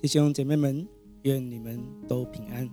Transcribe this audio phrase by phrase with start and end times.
[0.00, 0.86] 弟兄姐妹们，
[1.22, 2.70] 愿你们都平安。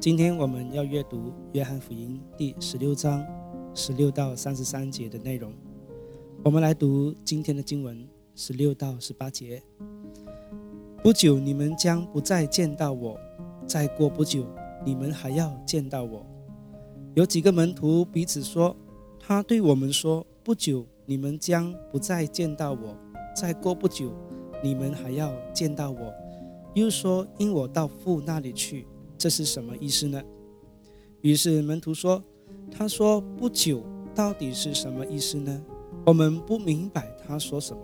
[0.00, 3.24] 今天我们要阅读《约翰福音》第十六章
[3.72, 5.52] 十六到三十三节的内容。
[6.42, 8.04] 我们来读今天的经文
[8.34, 9.62] 十六到十八节。
[11.04, 13.14] 不久，你们将不再见到我；
[13.64, 14.44] 再过不久，
[14.84, 16.26] 你们还要见到我。
[17.14, 18.76] 有几个门徒彼此说
[19.20, 22.96] ：“他对我们说，不久你们将不再见到我；
[23.36, 24.12] 再过不久，
[24.64, 26.12] 你们还要见到我。”
[26.74, 28.86] 又说：“因我到父那里去，
[29.18, 30.22] 这是什么意思呢？”
[31.22, 32.22] 于是门徒说
[32.70, 33.82] ：“他说不久，
[34.14, 35.62] 到底是什么意思呢？
[36.06, 37.82] 我们不明白他说什么。”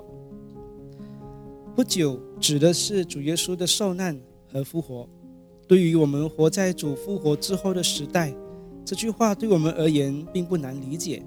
[1.75, 4.19] 不久指的是主耶稣的受难
[4.51, 5.09] 和复活。
[5.69, 8.35] 对于我们活在主复活之后的时代，
[8.85, 11.23] 这句话对我们而言并不难理解，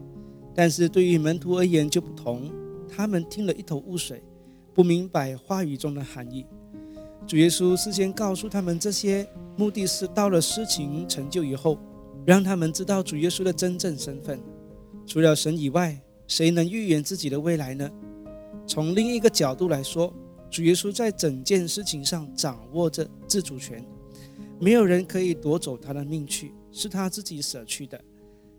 [0.56, 2.50] 但是对于门徒而言就不同。
[2.88, 4.24] 他们听了一头雾水，
[4.74, 6.46] 不明白话语中的含义。
[7.30, 11.78] 主耶稣事先告诉他们这些，目的是到了事情成就以后，
[12.26, 14.42] 让他们知道主耶稣的真正身份。
[15.06, 17.88] 除了神以外，谁能预言自己的未来呢？
[18.66, 20.12] 从另一个角度来说，
[20.50, 23.86] 主耶稣在整件事情上掌握着自主权，
[24.60, 28.02] 没有人可以夺走他的命去，是他自己舍去的。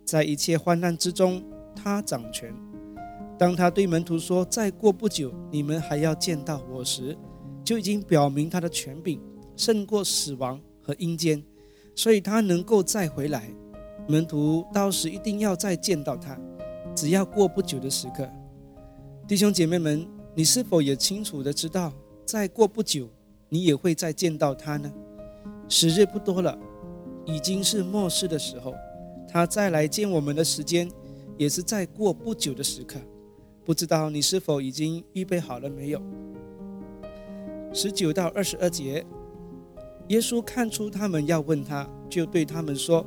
[0.04, 1.42] 在一切患难之中，
[1.74, 2.54] 他掌权。
[3.36, 7.18] 当他对门徒说：“再过不久，你们还要见到我时。”
[7.70, 9.20] 就已经表明他的权柄
[9.54, 11.40] 胜过死亡和阴间，
[11.94, 13.48] 所以他能够再回来。
[14.08, 16.36] 门徒到时一定要再见到他，
[16.96, 18.28] 只要过不久的时刻。
[19.28, 20.04] 弟兄姐妹们，
[20.34, 21.92] 你是否也清楚的知道，
[22.26, 23.08] 再过不久，
[23.48, 24.92] 你也会再见到他呢？
[25.68, 26.58] 时日不多了，
[27.24, 28.74] 已经是末世的时候，
[29.28, 30.90] 他再来见我们的时间，
[31.38, 32.98] 也是再过不久的时刻。
[33.64, 36.02] 不知道你是否已经预备好了没有？
[37.72, 39.06] 十九到二十二节，
[40.08, 43.06] 耶稣看出他们要问他，就对他们说：“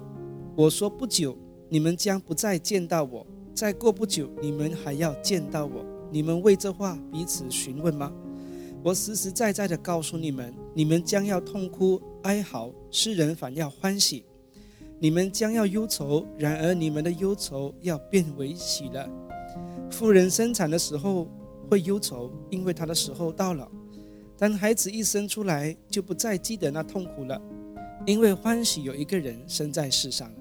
[0.56, 1.38] 我说不久，
[1.68, 5.85] 你们将不再见到我；再过不久，你们还要见到我。
[6.09, 8.09] 你们为这话彼此询问吗？
[8.81, 14.24] 我实实在在的告诉你们，你们将要痛哭哀嚎，世人反要欢喜；
[14.97, 19.06] 你们将要忧愁，然而你们的忧愁要变为喜乐。
[19.91, 21.28] 妇人生产的时候
[21.69, 23.69] 会忧愁，因为她的时候到了。”
[24.44, 27.42] 当孩子一生出来，就不再记得那痛苦了，
[28.06, 30.36] 因为欢喜有一个人生在世上了。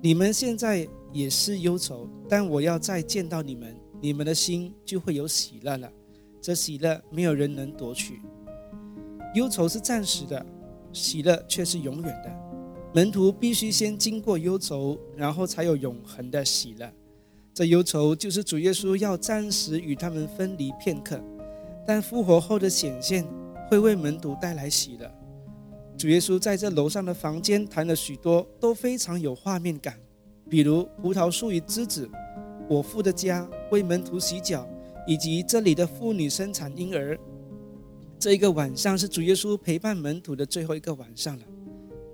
[0.00, 5.92] 你们现在也是忧愁，但我要再见到你们，你们的心就会有喜乐了。
[6.40, 8.18] 这喜乐没有人能夺取。
[9.34, 10.46] 忧愁是暂时的，
[10.94, 12.34] 喜乐却是永远的。
[12.94, 16.90] 门徒必须先经过忧愁，然后才有永恒的喜乐。
[17.52, 21.22] 这忧愁就是主耶稣要暂时与他们分离片刻。
[21.88, 23.26] 但复活后的显现
[23.66, 25.10] 会为门徒带来喜乐。
[25.96, 29.98] 主耶稣在这楼上的房间谈了许多，都非常有画面感，
[30.50, 32.06] 比如葡萄树与枝子、
[32.68, 34.68] 我父的家、为门徒洗脚，
[35.06, 37.18] 以及这里的妇女生产婴儿。
[38.18, 41.44] 这一个晚上是主耶稣陪伴门徒的最后一个晚上了。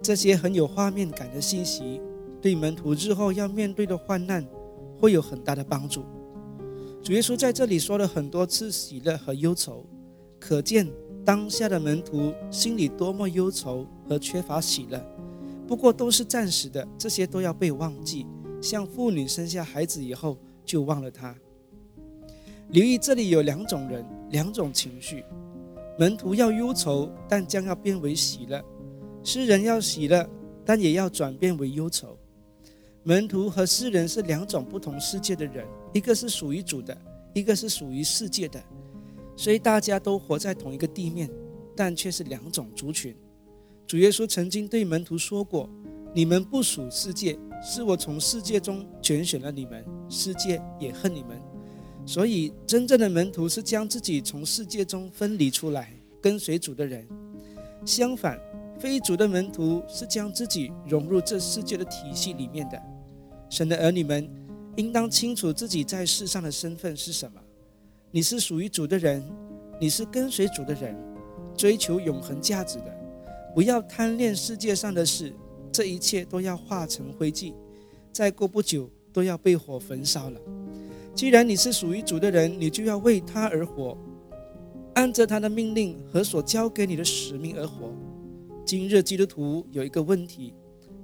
[0.00, 2.00] 这些很有画面感的信息，
[2.40, 4.46] 对门徒日后要面对的患难
[5.00, 6.04] 会有很大的帮助。
[7.04, 9.84] 主耶稣在这里说了很多次喜乐和忧愁，
[10.40, 10.90] 可见
[11.22, 14.98] 当下的门徒心里多么忧愁和缺乏喜乐。
[15.68, 18.26] 不过都是暂时的，这些都要被忘记。
[18.62, 21.36] 像妇女生下孩子以后就忘了他。
[22.70, 25.22] 留意这里有两种人，两种情绪：
[25.98, 28.62] 门徒要忧愁，但将要变为喜乐；
[29.22, 30.26] 诗人要喜乐，
[30.64, 32.16] 但也要转变为忧愁。
[33.06, 36.96] 门徒和世人是两种不同世界的人，一个是属于主的，
[37.34, 38.58] 一个是属于世界的，
[39.36, 41.30] 所以大家都活在同一个地面，
[41.76, 43.14] 但却是两种族群。
[43.86, 45.68] 主耶稣曾经对门徒说过
[46.16, 51.38] ：“你们不属世界，是我从世界中拣选了你们，世界也恨你们。”
[52.06, 55.92] 所以，真正的门徒是将自己从世界中分离出来，
[56.22, 57.06] 跟随主的人。
[57.84, 58.40] 相反，
[58.78, 62.82] 非主的门徒是将自己融入这世界的体系里面的。
[63.54, 64.28] 神的儿女们，
[64.74, 67.40] 应当清楚自己在世上的身份是什么。
[68.10, 69.24] 你是属于主的人，
[69.80, 70.92] 你是跟随主的人，
[71.56, 72.92] 追求永恒价值的。
[73.54, 75.32] 不要贪恋世界上的事，
[75.70, 77.54] 这一切都要化成灰烬，
[78.12, 80.40] 再过不久都要被火焚烧了。
[81.14, 83.96] 既然你是属于主的人，你就要为他而活，
[84.94, 87.94] 按着他的命令和所交给你的使命而活。
[88.66, 90.52] 今日基督徒有一个问题，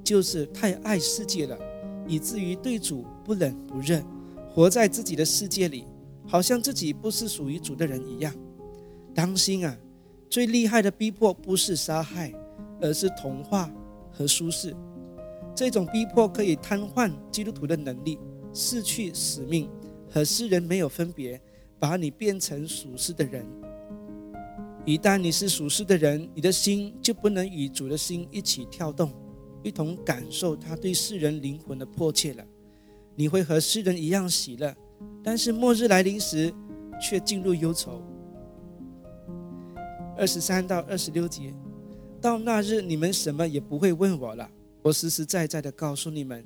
[0.02, 1.56] 就是太爱世界了。
[2.10, 4.02] 以至于对主不冷不热，
[4.52, 5.84] 活在自己的世界里，
[6.26, 8.34] 好像自己不是属于主的人一样。
[9.14, 9.78] 当心啊！
[10.28, 12.32] 最厉害的逼迫不是杀害，
[12.80, 13.70] 而是同化
[14.10, 14.74] 和舒适。
[15.54, 18.18] 这种逼迫可以瘫痪基督徒的能力，
[18.52, 19.70] 失去使命，
[20.08, 21.40] 和世人没有分别，
[21.78, 23.46] 把你变成属世的人。
[24.84, 29.12] 一旦你是属世的人，你的心就不能与主的心一起跳动，
[29.62, 32.44] 一同感受他对世人灵魂的迫切了。
[33.14, 34.74] 你会和世人一样喜乐，
[35.22, 36.52] 但是末日来临时，
[37.00, 38.02] 却进入忧愁。
[40.16, 41.52] 二十三到二十六节，
[42.20, 44.48] 到那日你们什么也不会问我了。
[44.82, 46.42] 我实实在在的告诉你们，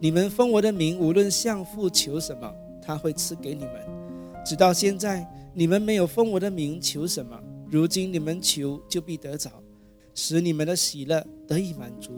[0.00, 2.52] 你们封我的名，无论向父求什么，
[2.82, 3.72] 他会赐给你们。
[4.44, 7.40] 直到现在，你们没有封我的名求什么，
[7.70, 9.50] 如今你们求就必得着，
[10.14, 12.12] 使你们的喜乐得以满足。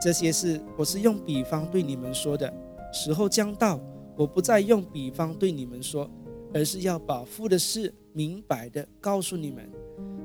[0.00, 2.50] 这些事我是用比方对你们说的。
[2.92, 3.78] 时候将到，
[4.16, 6.10] 我不再用比方对你们说，
[6.54, 9.70] 而是要把父的事明白的告诉你们。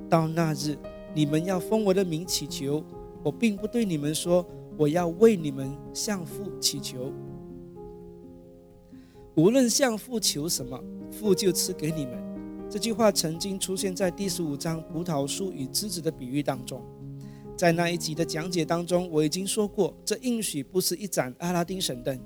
[0.10, 0.78] 到那日，
[1.14, 2.82] 你们要封我的名祈求，
[3.22, 4.46] 我并不对你们说
[4.78, 7.12] 我要为你们向父祈求。
[9.36, 10.82] 无论向父求什么，
[11.12, 12.24] 父就赐给你们。
[12.70, 16.82] 这句话曾经出现在第十五章葡萄树与枝子的比喻当中。
[17.58, 22.20] 在那一集的讲解当中，我已经说过，这应许不是一盏阿拉丁神灯。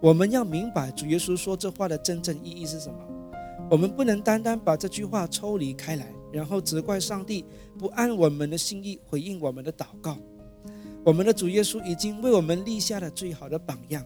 [0.00, 2.98] 我们要明白主耶稣说这话的真正意义是什么。
[3.68, 7.44] 我们不能单单把这句话抽离开来，然后责怪上帝
[7.78, 10.16] 不按我们的心意回应我们的祷告。
[11.04, 14.04] 我们的主耶稣已经为我们立下了最好的榜样，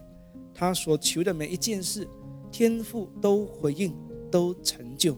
[0.53, 2.07] 他所求的每一件事，
[2.51, 3.95] 天父都回应，
[4.31, 5.15] 都成就。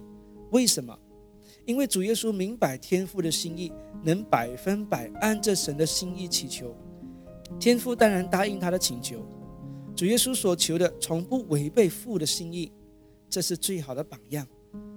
[0.51, 0.97] 为什么？
[1.68, 6.74] 因为主耶稣明白天父的心意，能百分百按着神的心意祈求，
[7.60, 9.22] 天父当然答应他的请求。
[9.94, 12.72] 主耶稣所求的从不违背父的心意，
[13.30, 14.48] 这是最好的榜样。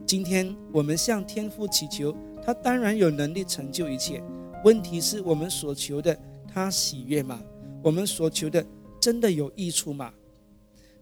[0.07, 4.23] 今天我们向天父祈求，他当然有能力成就一切。
[4.65, 7.43] 问题是我们所求的，他喜悦吗？
[7.83, 8.65] 我们所求的
[9.01, 10.13] 真的有益处吗？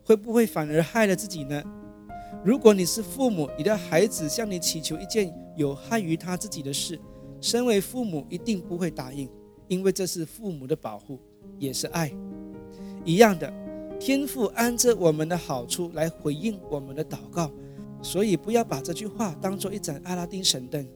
[0.02, 1.62] 会不会反而害了自己呢？
[2.44, 6.98] 如果你是父母，你的孩子向你祈求一件有害于他自己的事，
[7.40, 9.28] 身为父母一定不会答应，
[9.66, 11.18] 因为这是父母的保护，
[11.58, 12.12] 也是爱。
[13.04, 13.52] 一样的。
[14.00, 17.50] 天父按着我们的好处来回应我们的祷告，
[18.00, 20.86] 所以不要把这句话当做一盏阿拉丁神灯，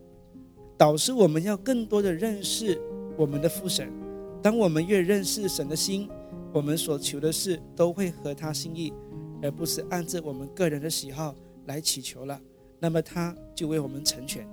[0.79, 2.81] 导致我们要更多的认识
[3.17, 3.93] 我们的父神。
[4.41, 6.09] 当我们越认识神的心，
[6.53, 8.93] 我们所求的事都会合他心意，
[9.43, 11.35] 而不是按着我们个人的喜好
[11.67, 12.41] 来祈求了。
[12.79, 14.49] 那么他就为我们成全。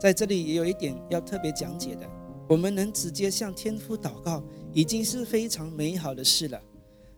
[0.00, 2.08] 在这里也有一点要特别讲解的。
[2.48, 4.40] 我们能直接向天父祷告，
[4.72, 6.62] 已经是非常美好的事了。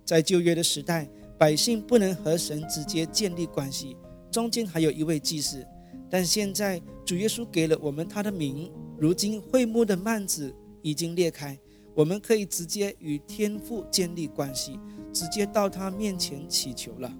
[0.02, 1.06] 在旧约的时代，
[1.36, 3.94] 百姓不能和神直接建立关系，
[4.30, 5.62] 中间还有一位祭司。
[6.08, 11.58] 但现在主耶稣给了我们他的名，如今会幕的幔子已经裂开，
[11.94, 14.80] 我们可以直接与天父建立关系，
[15.12, 17.12] 直接到他面前祈求了。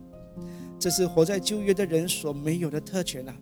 [0.79, 3.37] 这是活在旧约的人所没有的特权啊！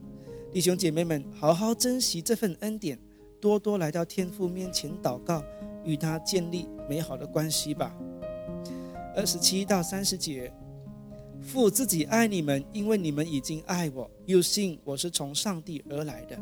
[0.52, 2.98] 弟兄姐妹们，好好珍惜这份恩典。
[3.38, 5.44] 多多来到天父面前祷告，
[5.84, 7.94] 与他建立美好的关系吧。
[9.14, 10.50] 二十七到三十节，
[11.42, 16.38] 父自己爱你们，因为你们已经爱我，又信我是从上帝而来的。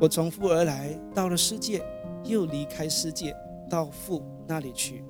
[0.00, 1.84] 我从父而来，到了世界，
[2.24, 3.36] 又离开世界，
[3.68, 5.04] 到父那里去。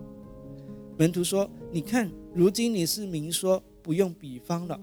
[0.96, 4.80] 门徒说：“你看，如今你是明说，不用比方了。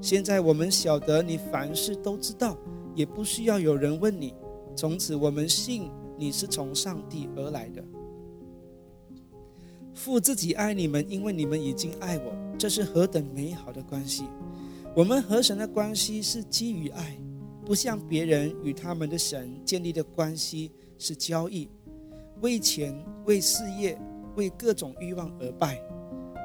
[0.00, 2.56] 现在我们晓得你凡事都知道，
[2.94, 4.34] 也不需要有人问你。”
[4.74, 7.84] 从此，我们信你是从上帝而来的。
[9.92, 14.24] 父自己爱你们，因为你们已经爱我，这是何等美好的关系！
[14.96, 17.18] 我们和神的关系是基于爱，
[17.66, 21.68] 不像别人与他们的神建立的关系是交易，
[22.40, 24.00] 为钱、为事业、
[24.36, 25.80] 为各种欲望而拜。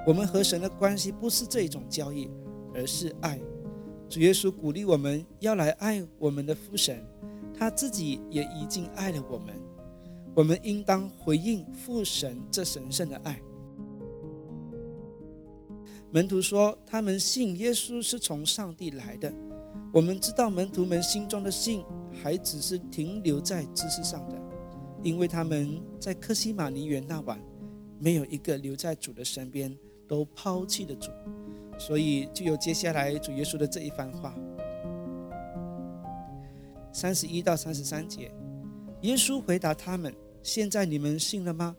[0.05, 2.29] 我们和神的关系不是这种交易，
[2.73, 3.39] 而是爱。
[4.09, 7.05] 主耶稣鼓励我们要来爱我们的父神。
[7.59, 9.59] 他自己也已经爱了我们，
[10.35, 13.41] 我们应当回应父神这神圣的爱。
[16.11, 19.33] 门徒说他们信耶稣是从上帝来的，
[19.91, 24.39] 我们知道门徒们心中的信还只是停留在知识上的，
[25.01, 27.39] 因为他们在克西马尼园那晚
[27.99, 29.75] 没有一个留在主的身边，
[30.07, 31.11] 都抛弃了主，
[31.77, 34.35] 所以就有接下来主耶稣的这一番话。
[36.91, 38.31] 三十一到三十三节，
[39.01, 41.75] 耶稣回答他们：“现在你们信了吗？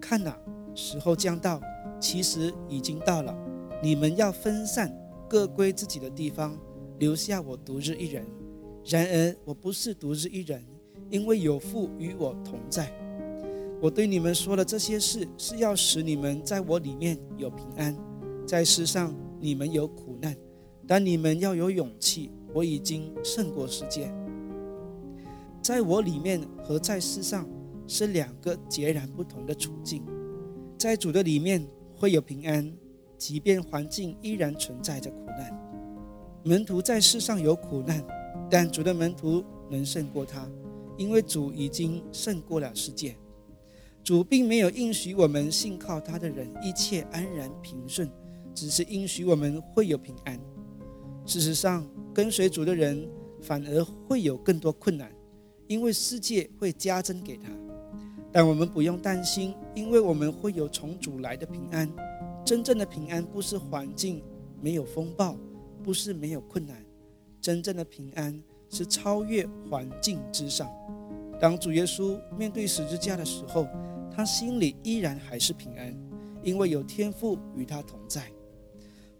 [0.00, 0.38] 看哪，
[0.74, 1.60] 时候将到，
[2.00, 3.36] 其实已经到了。
[3.82, 4.94] 你们要分散，
[5.28, 6.56] 各归自己的地方，
[6.98, 8.24] 留下我独日一人。
[8.84, 10.64] 然而我不是独自一人，
[11.10, 12.92] 因为有父与我同在。
[13.80, 17.96] 我对你们说的这些事，是要使你们在我里面有平安。
[18.46, 20.36] 在世上你们有苦难，
[20.86, 22.30] 但你们要有勇气。
[22.52, 24.12] 我已经胜过世界。
[25.62, 27.48] 在我里面和在世上
[27.86, 30.02] 是两个截然不同的处境。
[30.76, 32.70] 在主的里面会有平安，
[33.16, 35.56] 即便环境依然存在着苦难。
[36.42, 38.04] 门徒在世上有苦难，
[38.50, 40.50] 但主的门徒能胜过他，
[40.98, 43.16] 因为主已经胜过了世界。
[44.02, 48.10] 主并没有应许我们信靠他的人一切安然平顺，
[48.54, 50.40] 只是应许我们会有平安。
[51.26, 53.06] 事实上，跟随主的人
[53.40, 55.12] 反而会有更多困难，
[55.66, 57.50] 因为世界会加增给他。
[58.32, 61.88] 但我们不用担心，因为我们会有从主来的平安。
[62.44, 64.22] 真正的平安不是环境
[64.60, 65.36] 没有风暴，
[65.84, 66.84] 不是没有困难，
[67.40, 70.68] 真正的平安是超越环境之上。
[71.40, 73.66] 当主耶稣面对十字架的时候，
[74.14, 75.96] 他心里依然还是平安，
[76.42, 78.30] 因为有天父与他同在。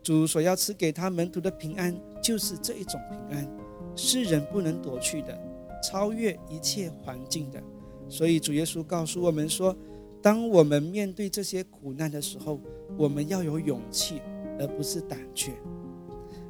[0.02, 3.48] 主所要赐给他门徒的平安，就是这一种平安，
[3.96, 5.38] 世人不能夺去的，
[5.82, 7.62] 超越一切环境的。
[8.08, 9.74] 所以主耶稣告诉我们说，
[10.20, 12.60] 当我们面对这些苦难的时候，
[12.98, 14.20] 我们要有勇气，
[14.58, 15.52] 而不是胆怯。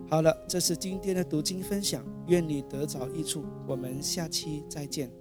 [0.09, 3.45] 好了，这是今天的读经分享，愿你得着益处。
[3.67, 5.20] 我们下期再见。